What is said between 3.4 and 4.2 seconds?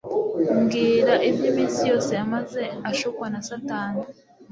satani